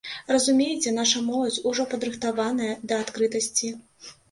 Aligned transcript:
Разумееце, 0.35 0.93
наша 0.99 1.21
моладзь 1.27 1.61
ужо 1.73 1.87
падрыхтаваная 1.93 2.73
да 2.91 3.01
адкрытасці. 3.05 3.75